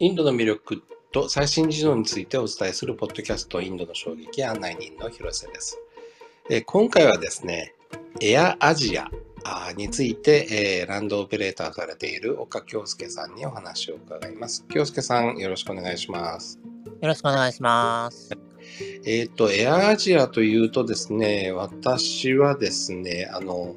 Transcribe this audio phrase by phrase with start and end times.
[0.00, 0.82] インドの魅力
[1.12, 5.78] と最新事情についてお伝えするポッドキャストインドの衝撃案内人の広瀬です。
[6.50, 7.74] え今回はですね、
[8.20, 9.08] エアアジア
[9.76, 14.64] について、えー、ランドオペレーターされている岡京介さんにお話を伺います。
[14.68, 16.58] 京介さん、よろしくお願いします。
[17.00, 18.30] よろしくお願いします。
[19.06, 23.76] えっ、ー、と、エアアジアというとですね、私はですね、あの、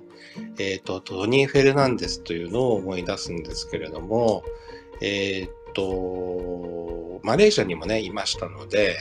[0.57, 4.43] えっ、ー、と、トニー・フェルナンデスというのを思い出すんですけれども、
[5.01, 8.97] えっ、と、マレーシアにもね、いましたので、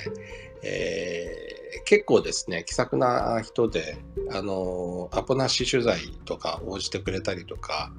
[0.63, 3.97] えー、結構ですね、気さくな人で、
[4.31, 7.93] あの、アポなし取材とか応じてくれたりとか、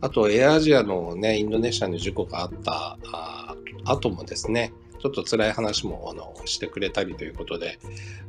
[0.00, 7.78] あと、エアアジアのね、インドネシアの事故があったあ後もですね、ちょっと辛い話もあのしてくれたりということで、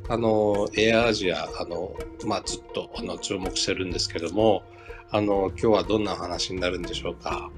[0.08, 1.94] あの、エアアジア、あの、
[2.26, 4.62] まあ、ずっとあの注目してるんですけども、
[5.10, 7.50] あの、今日はどんな話になるんでしょうか？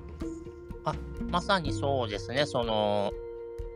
[0.90, 0.94] あ、
[1.30, 3.12] まさにそうですね、その、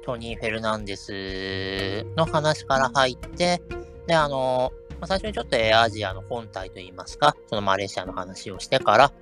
[0.05, 3.63] トニー・フェルナンデスの話から入って、
[4.07, 9.13] で、あの、まあ、最初にちょっとエアアジアの本体といいますか、そのマレーシアの話をしてから、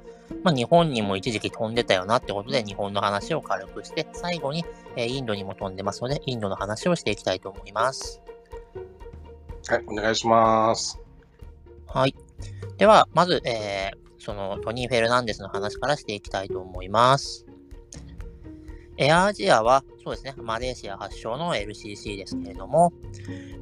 [0.42, 4.64] まあ、日本にも一時期飛んでたよなってことで、日本の話を軽くして、最後に、
[4.96, 8.20] えー、インドにも飛んでますので、インドの話をしていきたいと思います。
[9.68, 10.98] はい、お願いします。
[11.86, 12.14] はい。
[12.78, 17.46] では、まず、えー、そのトニー・フェルナンデスの話からしていきたいと思います。
[19.00, 22.92] エアアジアは、そうですね、マレーシア発祥の LCC ですけれども、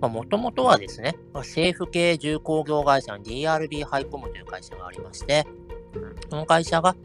[0.01, 5.47] もともとはですね、政府系重工業会社の DRB ハイコムという会社がありまして、
[6.29, 6.97] この会社が、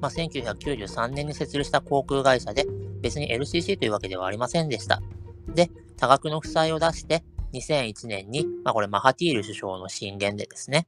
[0.00, 2.64] まあ、1993年に設立した航空会社で、
[3.00, 5.02] 別に LCC というわけではありませんでした。
[5.48, 7.24] で、多額の負債を出して、
[7.54, 10.86] 2001年に、まあ、これマハティール首相の進言でですね、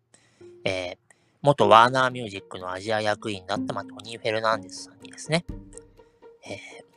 [0.65, 0.97] えー、
[1.41, 5.45] 元ワーナーミュージックのアジア役員だった、まあ、トニー・フェルナンデスさんにですね、
[6.45, 6.92] えー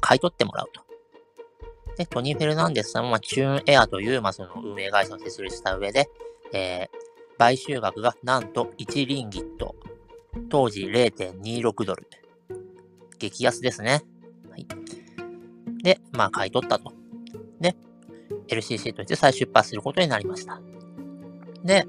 [0.00, 0.82] 買い取ってもらうと。
[1.96, 6.08] で、トニー・フェルナンデスさんは、チューンエアという、まあ、その運営会社を設立した上で、
[6.52, 9.74] えー、買収額がなんと1リンギット。
[10.48, 12.06] 当時0.26ドル。
[13.18, 14.02] 激安ですね。
[14.50, 14.66] はい。
[15.82, 16.92] で、まあ、買い取ったと。
[17.60, 17.76] で、
[18.48, 20.60] LCC として再出発することになりました。
[21.64, 21.86] で、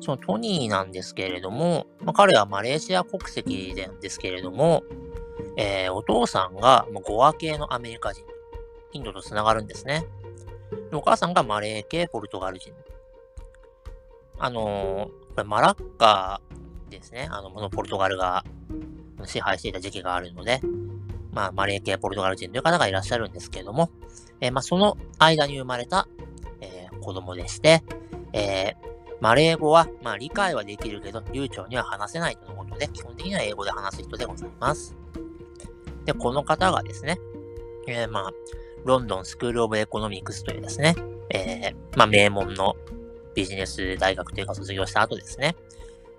[0.00, 4.82] そのトニーなんですけれども、まあ、彼はマレーシア国籍なんですけれども、
[5.56, 8.24] えー、お父さんがゴア系のアメリカ人、
[8.92, 10.04] インドと繋がるんですね。
[10.92, 12.72] お母さんがマレー系ポルトガル人。
[14.38, 16.40] あのー、これマラッカ
[16.90, 17.28] ですね。
[17.30, 18.44] あの、このポルトガルが
[19.24, 20.60] 支配していた時期があるので、
[21.30, 23.90] まあ、マレー系ポルトガル人という方がいらっしゃるんですけれども、
[24.40, 26.08] えー、まあ、その間に生まれた、
[26.60, 27.82] えー、子供でして、
[28.32, 35.01] えー、マレー語は、まあ、理解はできるけど、流暢には話せないとのことで、基本的には英語で話す人でございます。
[36.04, 37.18] で、この方がですね、
[37.86, 38.32] えー、まあ、
[38.84, 40.96] London School of Economics というですね、
[41.30, 42.76] えー、まあ、名門の
[43.34, 45.56] ビジネス大学というか卒業した後ですね、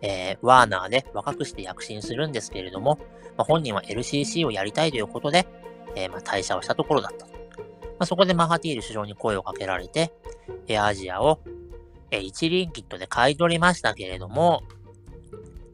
[0.01, 2.99] えー、ワーナーで若くして躍進するんですけれども、
[3.37, 5.47] まあ、本人は LCC をやりたいということで、
[5.95, 7.25] えー、まあ、退社をしたところだった。
[7.25, 7.31] ま
[7.99, 10.13] あ、そこでマハティール首相に声をかけられて、
[10.67, 11.39] エアアジアを、
[12.11, 14.63] えー、一輪キットで買い取りましたけれども、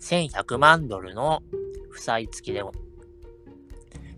[0.01, 1.41] 1100万ドルの
[1.89, 2.63] 負債付きで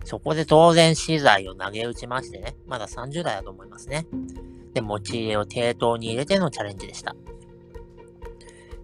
[0.04, 4.08] そこで当然資材を投げ打ちましてね、まだ30代だと思いますね。
[4.74, 7.16] で、持ち入れを抵当に入れてのチャレンジでした。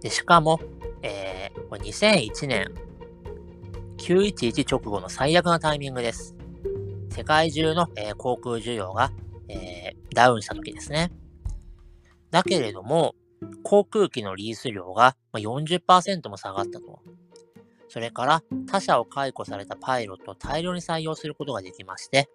[0.01, 0.59] で、しかも、
[1.01, 2.73] えー、これ2001年、
[3.97, 6.35] 911直後の最悪なタイミングです。
[7.09, 9.11] 世界中の、えー、航空需要が、
[9.47, 11.11] えー、ダウンした時ですね。
[12.29, 13.15] だけれども、
[13.63, 17.01] 航空機のリース量が40%も下がったと。
[17.89, 22.29] それから他社を解雇されたパイロットを大量に採用することができまして、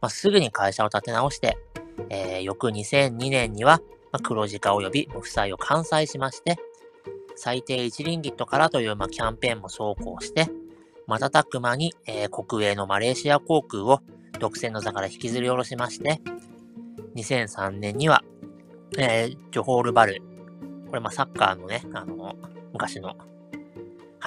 [0.00, 1.56] まあ、すぐに会社を立て直して、
[2.10, 3.80] えー、翌2002年には、
[4.22, 6.56] 黒字化及び負債を完済しまして、
[7.36, 10.48] 最低1リンギットからという、まあ、キャンペーンも走行して、
[11.06, 14.00] 瞬く間に、えー、国営のマレーシア航空を
[14.38, 16.20] 独占の座から引きずり下ろしまして、
[17.14, 18.24] 2003年には、
[18.98, 20.20] えー、ジョホールバル、
[20.88, 22.34] これまあサッカーのね、あの、
[22.72, 23.16] 昔の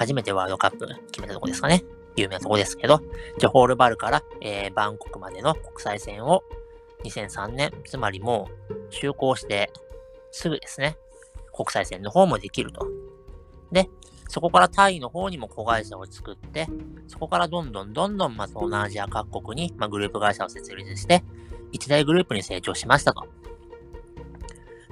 [0.00, 1.84] 初めてワールドカップ決めたとこですかね。
[2.16, 3.02] 有名なとこですけど、
[3.38, 6.42] ジョホールバルから、えー、バンコクまでの国際線を
[7.04, 9.70] 2003年、つまりもう就航して
[10.32, 10.96] すぐですね、
[11.54, 12.88] 国際線の方もできると。
[13.70, 13.90] で、
[14.26, 16.66] そこからタイの方にも子会社を作って、
[17.06, 21.22] そこからどんどんどんどん、まあ、東南アジア各国に、ま、グループ会社を設立して、
[21.72, 23.26] 一大グループに成長しましたと。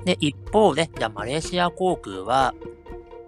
[0.04, 2.54] で、一方で、じゃあマレーシア航空は、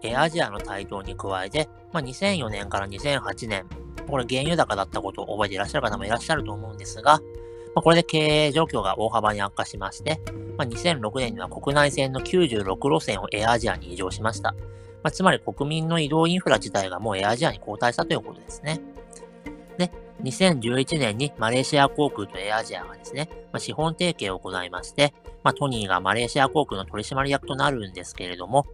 [0.02, 3.66] えアジアの台頭に加えて、まあ、2004年から2008年、
[4.08, 7.20] これ原油高だったことを覚えていらっしゃる方もいらっしゃると思うんですが、
[7.74, 10.20] まあ、これで経営状況が大幅に悪化しまして、
[10.56, 14.52] まあ、2006年には国内線の96路線をエアアジアに移乗しました。
[15.02, 18.80] まあ、つまり国民の移動インフラ自体がもうエアアジアに交代したということですね。
[19.78, 19.90] で、
[20.22, 28.66] 2011年にマレーシア航空とエアアジアがですね、まあ、資本提携を行いまして、まあ、トニーがマレーシア航空の取締役となるんですけれども、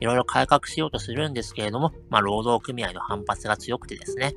[0.00, 4.34] いろいろ改革しようとするんですけれども、まあ、労働組合の反発が強くてですね、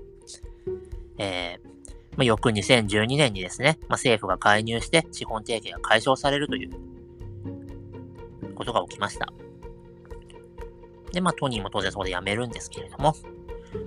[1.18, 1.68] えー、
[2.16, 6.72] まあ、翌2012年にですね、まあ、政府が介入して資本提携が解消されるという
[8.56, 9.32] ことが起きました。
[11.12, 13.16] で、まあ、トニーも当然そこで辞めるんですけれども、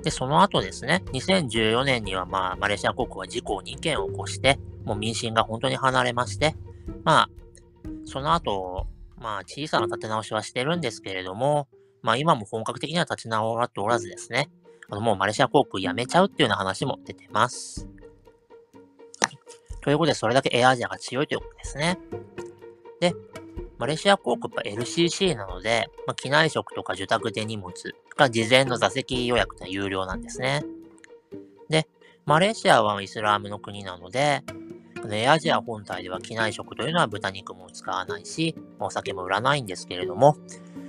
[0.03, 6.57] で、その後ですね、2014年には、まあ、マレーシア国は事故を2件起こして、もう民心が本当に離れまして、
[7.05, 7.31] まあ、
[8.05, 8.80] その後、
[9.21, 11.69] まあ、小さな立て直しはしてるんですけれども、
[12.03, 14.51] まあ、今も本格的には立ち直らっておらずですね、
[14.89, 17.87] あの、もうマレーシア航空辞めちゃうっていうような話も出てます。
[19.83, 21.99] ということで、それだけエアアジアが強いということですね。
[23.01, 23.15] で、
[23.79, 27.73] マレーシア航空は LCC なので、まあ、機内食とか受託で荷物
[28.17, 30.65] が事前の座席予約が有料なんですね。
[31.69, 31.89] で、
[32.27, 34.43] マレーシアはイスラームの国なので、
[35.11, 40.37] エアアジア本体では機内食というのは豚肉も使わないし、お酒も売らないんですけれども、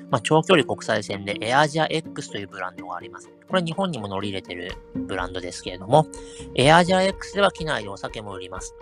[0.10, 3.30] まあ、長距離国際線でエアアジア X というブランドがあります。
[3.48, 6.08] これ日本にも乗り入れてるブランドですけれども、
[6.56, 8.76] エアアジア X では機内でお酒も売ります。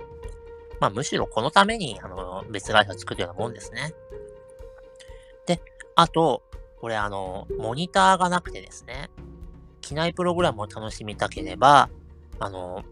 [0.80, 3.94] まあ、むしろこのために、あの、別会社を作るようなもんですね。
[5.46, 5.62] で、
[5.96, 6.44] あと、
[6.80, 9.10] これあの、モニターがなくてですね、
[9.82, 11.90] 機内プログラムを楽しみたければ、
[12.40, 12.84] あの、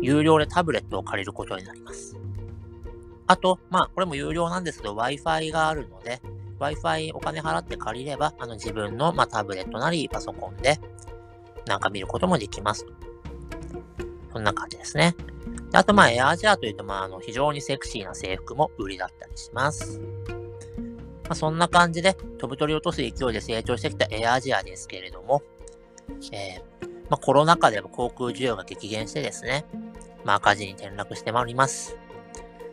[0.00, 2.16] 有料でタブレットを借りることになります。
[3.26, 6.20] あと、まあ、これも有料なんですけど、Wi-Fi があるので、
[6.58, 10.78] Wi-Fi お金払って借りれば、あの自分の、まあ、タブレットなりパソコンで
[11.66, 12.86] なんか見ることもできます。
[14.32, 15.14] そんな感じですね。
[15.70, 20.00] であと、まあ、エアージャーというと、まあ、あの、非常にセクシーな制服も売りだったりします。
[21.24, 25.42] まあ、そんな感じで、飛ぶ鳥落とす勢いで成長してきたエアアジアですけれども、
[26.32, 29.64] えー、まあ、コロナ禍でも航空需要が激減してですね、
[30.24, 31.96] まあ、赤字に転落してまいります。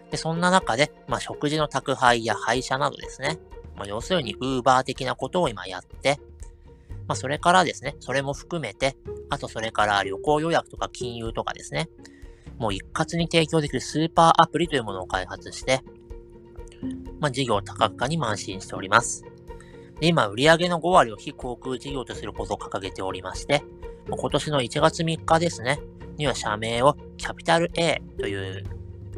[0.09, 3.39] で、そんな中で、まあ、食事の宅配や配車などですね、
[3.75, 6.19] まあ、要するに Uber 的なことを今やって、
[7.07, 8.95] まあ、それからですね、それも含めて、
[9.29, 11.89] あとそれから旅行予約とか金融とかですね、
[12.57, 15.81] もう一括に提供できるスーパーアプリというものを開発して、
[17.19, 19.23] まあ、事業多角化に邁進しております。
[19.99, 23.63] で今、売上の5割を非航空事業とすることを掲げておりまして、
[24.09, 25.79] 今年の1月3日ですね、
[26.21, 28.63] には社名をキャピタル A という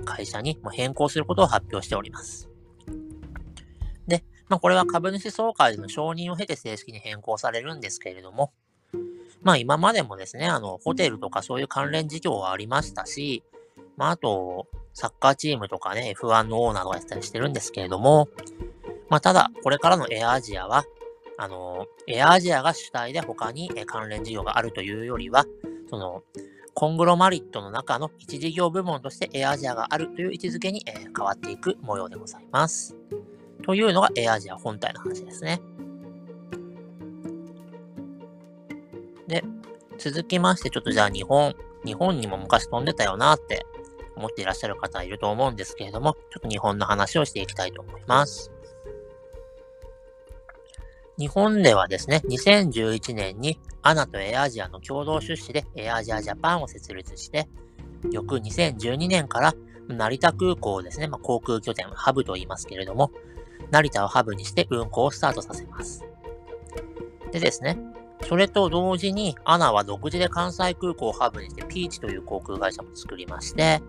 [0.05, 2.49] 会社に変更することを発表しております。
[4.07, 8.53] でまあ、これは株主総会での承認を経て正式に変更されるんですけれども、
[9.41, 13.43] まあ今までもですね、あの、ホテルとかそういう関連事業はありましたし、
[13.97, 18.29] まああと、サッカーチームとかね、F1 のオーナーがやったりしてるんですけれども、
[19.09, 20.85] まあただ、これからのエアアジアは、
[21.37, 25.45] あの、エアアジアが主体で他に関連事業があるというよりは、
[25.89, 26.23] その、
[26.75, 32.95] コングロマリットの中の一事業部門としてエアアジアがあるという位置づけに、え変わっていく模様でございます。
[33.63, 35.61] というのがエアアジア本体の話ですね。
[39.27, 39.43] で、
[39.97, 41.55] 続きまして、ちょっとじゃあ日本、
[41.85, 43.65] 日本にも昔飛んでたよなって
[44.15, 48.52] 思っていらっしゃる方いると思うんですけれども、ちょっと日本の話をしていきたいと思います。
[51.19, 57.47] 日本ではですね、2011年にアナとエアアジアの共同出資でエアアジアジャパンを設立して、
[58.11, 59.53] 翌2012年から
[59.87, 63.11] 成田空港をですね、まあ、航空拠点、ハブと言いますけれども、
[63.69, 66.03] 成田をハブにして運行をスタートさせます。
[67.31, 67.77] でですね、
[68.27, 73.81] それと同時に、アナは独自で関西空港をハブにしてピーチという航空会社も作りまして、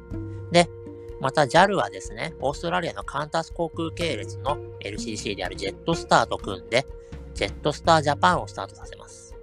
[1.21, 6.87] また JAL はですね、オーストラリアのカンタス航空系列の LCC であるジェットスターと組んで、
[7.35, 9.35] ジェットスタージャパンをスタートさせます。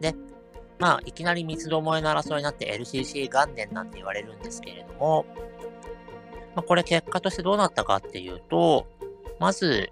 [0.00, 0.14] で、
[0.78, 5.26] まあ、いきなり三つどもえの争いになって LCC 元年なんて言われるんですけれども、
[6.54, 8.86] まあ、これ結果としてどうなったかっていうと、
[9.38, 9.90] まず、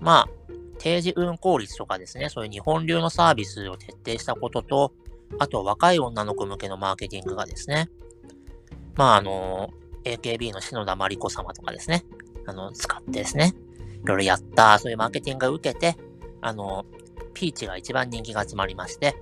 [0.00, 4.92] まあ、定時運行率とかですね、そういう日本流のサービスを徹底したことと、
[5.38, 7.88] あと若い女の子向けのマーケティングがですね、
[8.94, 9.70] まああの、
[10.06, 12.04] AKB の篠田麻里子様とかですね、
[12.46, 13.54] あの、使ってですね、
[14.04, 15.96] いろいろやった、そういうマーケティングが受けて、
[16.40, 16.84] あの、
[17.34, 19.16] ピーチが一番人気が集まりまして、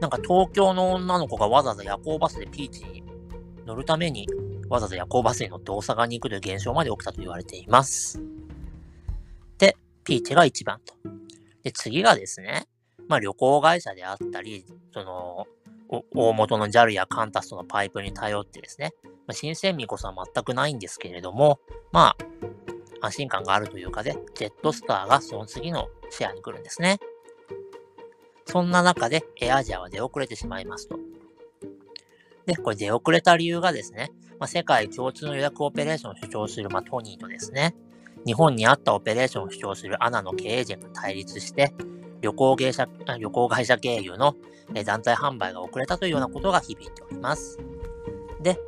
[0.00, 3.02] なんか東京の女の子がわざわざ夜行バスでピーチに
[3.66, 4.26] 乗るために、
[4.68, 8.22] わざわざ夜行バスに乗って大阪に行くという現象まで起きたと言われています。
[9.58, 10.94] でピーチが1番と。
[11.62, 12.66] で、次がですね、
[13.08, 15.46] まあ旅行会社であったり、その、
[16.14, 21.58] 大元の JAL やカンタスとのパイプに頼ってですね、まあ、新鮮味こそは全くないんですけれども、
[21.90, 22.16] ま
[23.00, 27.00] あ、安心感があるというかで、ジェットスターがその次のシェアに来るんですね。
[28.46, 30.98] そんな中でエアアジアは出遅れてしまいますと。
[32.46, 37.74] で、これ出遅れた理由がですね、まあ、世界共通の予約オペレーションを主張する、まあ、トニーとですね、
[38.26, 41.74] 日本にあったオペレーションを主張するアナの経営陣が対立して、
[42.20, 44.36] 旅行会社旅行会社経由の
[44.84, 47.58] 団体販売が遅れたというようなことが響いております。
[48.40, 48.58] で、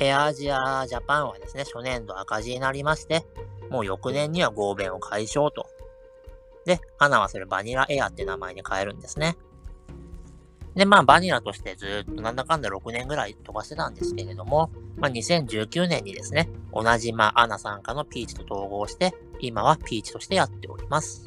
[0.00, 3.26] エアアジアジャパンはですね、初年度赤字になりまして、
[3.70, 5.66] もう翌年には合弁を解消と。
[6.64, 9.36] で、アナはそれバニラエアって名前に変えるんですね。
[10.74, 21.26] で、まあ、バニラとしてずっとなんだかんだ6年ぐらい飛ばしてたんですけれども、まあ、2019年にですね、同じ、まあ、アナ参加のピーチと統合して、今はピーチとしてやっております。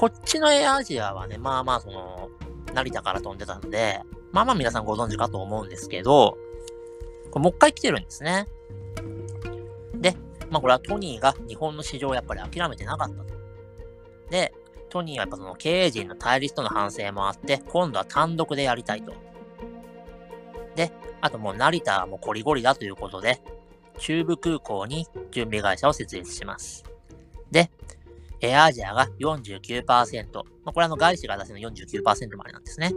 [0.00, 2.30] こっちのエアアジアはね、まあまあ、その、
[2.72, 4.00] 成田から飛んでたので、
[4.32, 6.38] まあまあ皆さんご存知かと思うんですけど、
[7.30, 8.48] これもう一回来てるんですね。
[9.94, 10.16] で、
[10.48, 13.34] まあこれはトニーが日本の市場をやっぱり諦めてなかったと。
[14.30, 14.54] で、
[14.88, 19.12] トニーはやっぱその経営陣の対立との反省もあって、今度は単独でやりたいと。
[20.76, 23.42] で、あともう成田はもうコリゴリだということで、
[23.98, 26.89] 中部空港に準備会社を設立します。
[28.40, 32.92] エアアジアが49%、まあ、これあの外資が出すの49%までなんですね。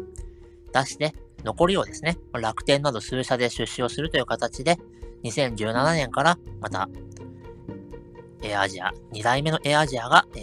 [0.73, 4.77] 出して、残りをですね、楽天など数社で出資をするという形で、
[5.23, 6.89] 2017年からまた、
[8.41, 10.39] エアアジア、2代目のエアアジアが、え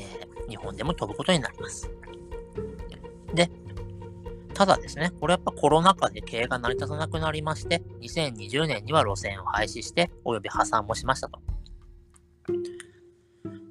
[0.47, 1.91] ー、日本でも飛ぶことになります。
[3.35, 3.51] で、
[4.55, 11.41] ただですね、これやっぱコロナ禍で経営が成り立たなくなりまして、2020年には路線を廃止して、および破産もしましたと。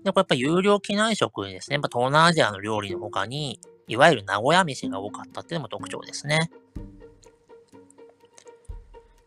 [0.10, 6.52] で、これやっぱ有料機内食にですね、やっぱ東南アジアの料理の他に、いわゆる名古屋飯が多かったっていうのも特徴ですね。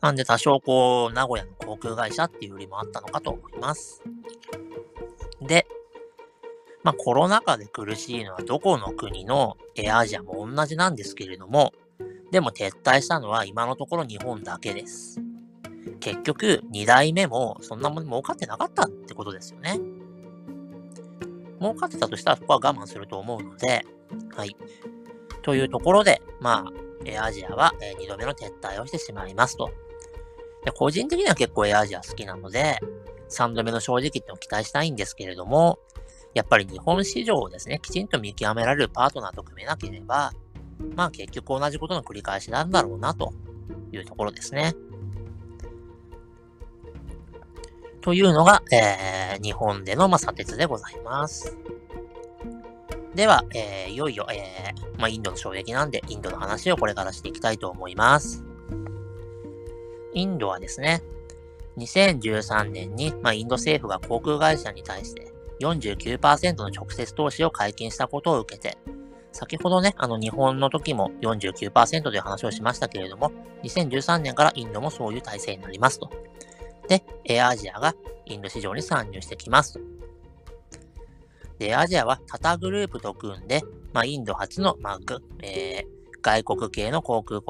[0.00, 4.02] なんで多少こう、名古屋の航空会社っていうよりもあったのかと思います。
[5.40, 5.66] で、
[6.82, 11.72] まあコロナ禍で苦しいのはどこの国のエアアジアも同じなんですけれども、
[12.32, 15.20] でも撤退したのは今のところ日本だけです。
[16.00, 19.78] 結局、2代目もそんなもの儲かってなかったってことですよね。
[21.62, 23.86] 儲かってたとしたらそこは我慢すると思うので、
[24.34, 24.56] はい。
[25.42, 26.72] というところで、まあ、
[27.04, 29.70] エアアジアは2度目の撤退をしてしまいますと。
[30.64, 32.78] で個人的には結構エアアジア好きなので、
[33.30, 35.78] 3度目の正直ってのを期待したいんですけれども、
[36.34, 40.32] やっぱり日本市場をですね、きちんと見極められるパートナーと組めなければ、
[40.96, 43.32] まあ結局同じことの繰り返しなんだろうなと
[43.92, 44.74] いうところですね。
[48.02, 51.56] というのが、えー、日本での、まあ、砂鉄でございます。
[53.14, 58.44] では、えー、いよいよ、えー、まあ、インドの衝撃なんで、インドの話をこれからしていきたいと思います。
[60.14, 61.02] インドはですね、
[61.78, 68.76] 2013年に、まあ、インド政府が航空会社に対して49%の直接投資を解禁したことを受けて、
[69.32, 73.32] 先ほどね、あの日本の時も49%という話をしましたけれども、
[73.62, 76.10] 2013年からインドもそういう体制になりますと。
[76.88, 77.94] で、エアアジアが
[78.26, 79.80] インド市場に参入してきます。
[81.58, 83.62] で、エアアジアはタタグループと組んで、
[83.92, 84.98] まあ、インド初の、まあ
[85.42, 87.40] えー、外国系の航空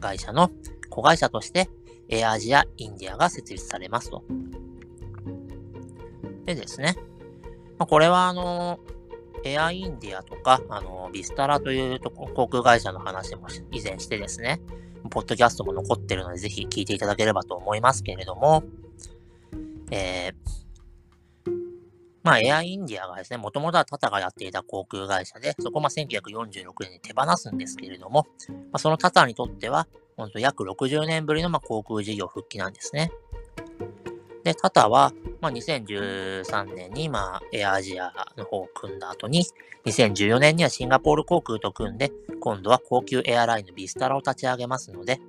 [0.00, 0.50] 会社の
[0.90, 1.68] 子会社として、
[2.08, 4.22] エアアジアインディアが設立されますと。
[6.46, 6.96] でですね、
[7.78, 8.80] まあ、これはあの、
[9.44, 14.60] エアインディアとか、あの、ビスタラというと航空会社の話も以前してですね、
[15.08, 18.62] ポッドキャストも残ってるので、ぜひ聞いていただければと思いますけれども、
[19.90, 20.58] えー、
[22.22, 33.10] まあ、エアインディアがですね、もともとはタタがやっていた航空会社で、そこま1946年に手放すんですけれども、まあ、そのタタにとっては、本当約60年ぶりのま航空事業復帰なんですね。
[34.48, 35.12] で、タタは、
[35.42, 39.44] まあ、2013年に、まあ、エアアジアの方を組んだ後に、
[39.84, 45.20] 2014年にはシンガポール航空と組んで、今度は高級エアラインのビスタラを立ち上げますので、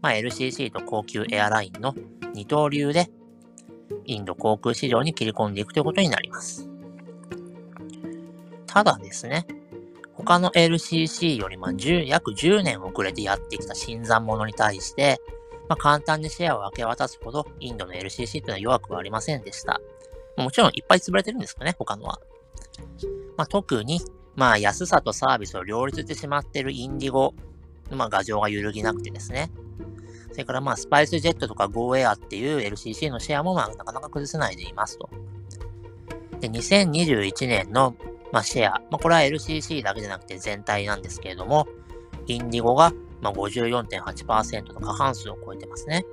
[0.00, 1.92] まあ、LCC と高級エアラインの
[2.34, 3.10] 二刀流で、
[4.04, 6.68] インド航空市場に切り込んでいくということになります。
[8.68, 9.44] ただですね、
[10.12, 15.20] 他の LCC よりも10約10年遅れてやってきた新参者に対して、
[15.72, 19.80] まあ、簡単にシェアを明け渡すほど、インドの LCC というのは弱くはありませんでした。
[20.36, 22.20] もちろんいっぱい潰れてるんですかね、他のは。
[23.38, 24.02] まあ、特に、
[24.36, 27.32] まあ、安さとサービスを両立してしまっているインディゴ、
[27.90, 29.50] まあ、画像が揺るぎなくてですね。
[30.32, 35.08] それから、まあ、スパイスジェットとか GoAir っていう LCC のシェアも、まあ、なかなか崩せないでいますと。
[36.40, 37.96] で、2021年の
[38.30, 41.66] まあ、シェア、まあ、これは LCC だけじゃなくて全体なんですけれども、
[42.26, 46.04] インディゴがまあ54.8%の過半数を超えてますね。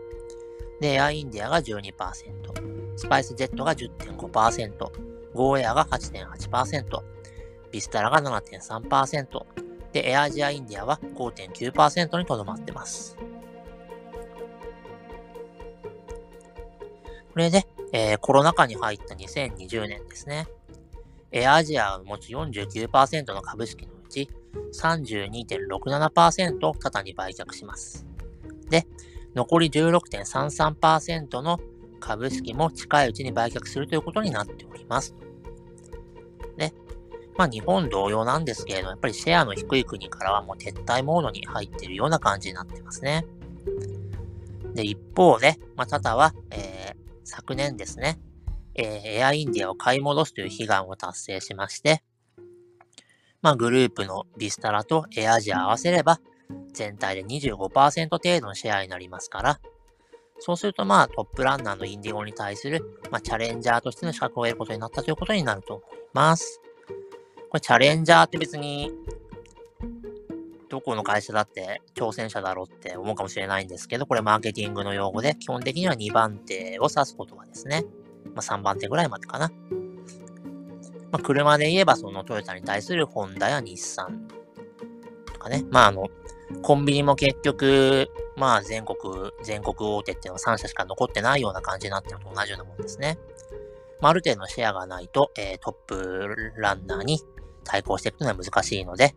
[0.79, 4.91] で、エアインディアが12%、スパイスジェットが10.5%、
[5.33, 6.83] ゴーエアが8.8%、
[7.71, 9.45] ビスタラが7.3%、
[9.91, 13.17] で、エアジアインディアは5.9%にとどまってます。
[17.33, 20.47] これで、えー、コロナ禍に入った2020年ですね。
[21.31, 24.29] エアアジアを持つ49%の株式のうち
[24.73, 28.05] 32.67%をタタに売却します。
[28.69, 28.87] で、
[29.35, 31.59] 残り16.33%の
[31.99, 35.15] 株式も近いうちに売却するということになっております。
[36.57, 36.73] で、
[37.37, 43.25] まあ日本同様なんですけれども、やっぱりシェアの低い国からはもう撤退モードに入っているような感じになってますね。
[44.73, 48.19] で、一方で、まあ、タタは、えー、昨年ですね、
[48.75, 52.03] えー、エアインディアを買い戻すという悲願を達成しまして、
[53.41, 56.19] まあ、グループのビスタラとエアジア合わせれば、
[56.73, 59.59] 全体で25%程度のシェアになりますから、
[60.39, 66.61] そうするとまあトップランナーのインディゴに対する、まあ、チャレンジャーとしての資格を得ることになったということになると思います。
[67.49, 68.91] これチャレンジャーって別に、
[70.69, 77.85] どこの会社だって挑戦者だろうって思うかもしれないんですけど、これマーケティングの用語で、基本的には2番手を指す言葉ですね。
[78.35, 79.51] まあ、3番手ぐらいまでかな。
[81.11, 84.27] まあ、車で言えばそのトヨタに対するホンダや日産
[85.25, 85.63] とかね。
[85.69, 86.07] まあ、あの、
[86.61, 88.97] コンビニも結局、まあ、全国、
[89.43, 93.17] 全国大手っていうのは3社しか残ってないような感じになってるのと同じようなもんですね。
[94.01, 97.21] まあ、ある程度のシェアがないと、えー、トップランナーに
[97.63, 99.15] 対抗していくのは難しいので、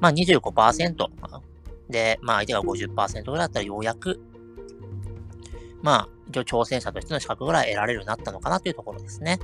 [0.00, 1.08] まあ25%
[1.88, 4.20] で、まあ相手が50%ぐらいだったらようやく、
[5.82, 9.38] まあ一応挑戦者としての資格ぐらい得られるようになったのかなというところですね。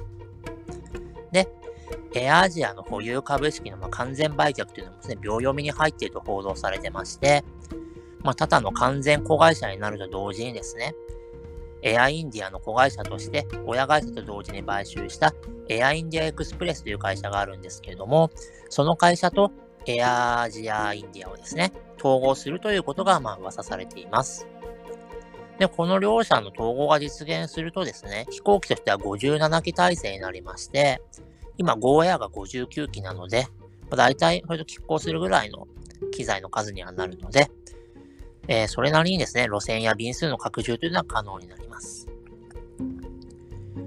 [1.33, 1.49] で、
[2.15, 7.45] エアアジアの保有株式のま完全売却というのもですね、秒読みに入っていると報道されてまして、
[8.23, 10.95] まあ、ただの完全子会社になると同時にですね、
[11.83, 15.35] エアインディアの子会社として、親会社と同時に買収した
[15.69, 18.31] エアインディアエクスプレスという会社があるんですけれども、
[18.69, 19.53] その会社と
[19.87, 24.47] エアアジアインディアをですね、統合するということが、まあ、噂されています。
[25.59, 31.03] で、この両社の統合が実現するとですね、飛行機としては57機体制になりまして、
[31.57, 33.49] 今、ゴーエアが59機なので、
[33.90, 35.66] まあ、大体、それと拮抗するぐらいの
[36.12, 37.51] 機材の数にはなるので、
[38.47, 42.09] えー、それなりにですね、路線や便数の拡充というのは可能になります。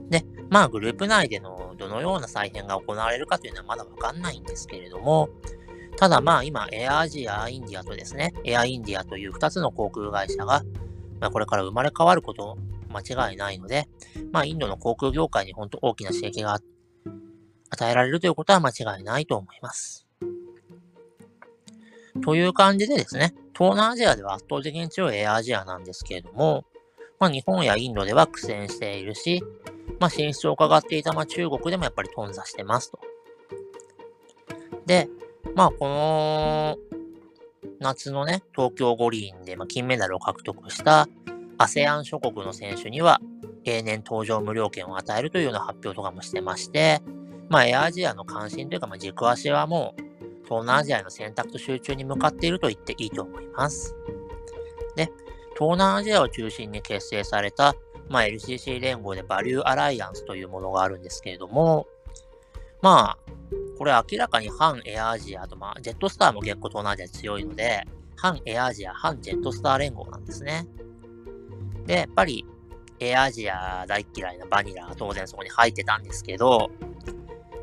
[0.10, 5.30] で、まあ、グループ内でのどのような再編が行われるかというのはまだわかんないんですけれども、
[5.98, 10.64] ただまあ今、エアアジア、インディアとですね、エアインディアという2つの航空会社が、
[11.22, 12.58] まあ、これから生まれ変わること
[12.90, 13.88] 間違いないので、
[14.32, 16.60] まあインドの航空業界に本当大きな刺激が
[17.70, 20.08] 与えられるということは間違いないと思います。
[22.24, 26.66] という感じでですね、東南アジアでは圧倒的に強いエアアジアなんですけれども、
[27.20, 29.44] まあ日本やインドでは苦戦しているし、
[30.00, 33.00] まあ進出を伺っていたま中国でもやっぱり頓挫してますと。
[34.88, 35.08] で、
[35.56, 36.78] まあ、この
[37.82, 41.08] 夏のね、東京五輪で、ま金メダルを獲得した
[41.58, 43.20] ASEAN 諸国の選手には、
[43.66, 47.02] 永年搭乗無料券を与えるというような発表とかもしてまして、
[47.50, 50.02] まあ、エアアジアの関心というか、まあ、軸足はもう、
[50.44, 53.96] 東南アジアへの選択と集中に向かっていると言っていいと思います。
[54.96, 55.12] で、
[55.56, 57.74] 東南アジアを中心に結成された、
[58.10, 61.88] まあ、LCC 連合でバリューアライアンスというものがあるんですけれども、
[62.82, 63.32] まあ、
[63.82, 67.84] これ明らかに反エアアジアと、まあ、ジェットスターも結構東南アジア強いので、
[68.16, 70.68] 反エアアジア、反ジェットスター連合なんですね。
[71.88, 72.46] で、やっぱり、
[73.00, 76.70] エアアジア大嫌いなバニラが当然そこに入ってたんですけど、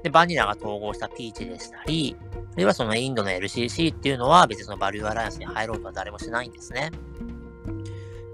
[0.02, 2.16] で、バニラが統合したピーチでしたり、
[2.52, 6.90] あるいはそのインドの LCC っていうのは別にそのバリューアライアンスに入ろうとは誰もしないんですね。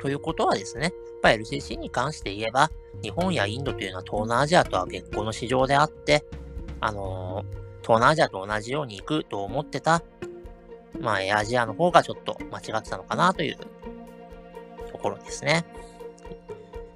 [0.00, 2.70] ということはですね、やっぱ LCC に関して言えば、
[3.02, 6.24] 日本やインドというのは東南アジアとは別個の市場であって、
[6.80, 10.02] あのー東南アジアと同じように行くと思ってた、
[10.98, 13.58] まあ、エアジアの方がちょっと間違ってたのかなという
[14.90, 15.66] ところですね。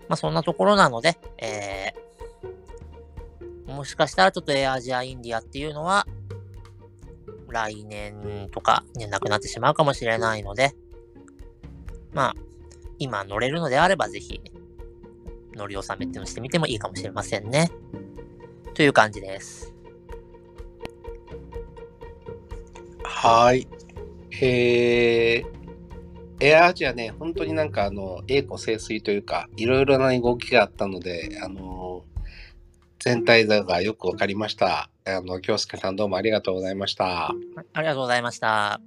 [0.08, 6.06] まあ、そんなところなので、えー、もしかしたらちょっとエアジアインディアっていうのは、
[7.48, 10.74] 来年とかになくなってしまうかもしれないので、
[12.14, 12.34] まあ、
[12.98, 14.40] 今乗れるのであればぜひ、
[15.54, 17.70] 乗り納めっていうのしてみてもいいかもしれませんね。
[18.72, 19.74] という感じです。
[23.20, 23.66] はい。
[24.40, 32.04] えー、エアアジアね、本当になんかあの、栄枯盛衰というか、いろいろな動きがあったので、あの、
[33.00, 34.88] 全体像がよくわかりました。
[35.04, 37.30] あの、京介さんどうもありがとうございました。
[37.30, 37.34] あ
[37.80, 38.80] りがとうございました。